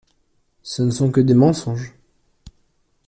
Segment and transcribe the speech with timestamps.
[0.63, 1.93] Ce ne sont que des mensonges!